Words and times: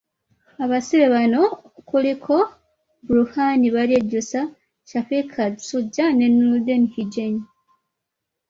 Abasibe 0.63 1.07
bano 1.15 1.41
kuliko 1.89 2.35
Bruhan 3.07 3.61
Balyejjusa, 3.75 4.39
Shafik 4.89 5.25
Kasujja 5.33 6.05
ne 6.13 6.27
Noordin 6.29 6.83
Higenyi. 6.93 7.43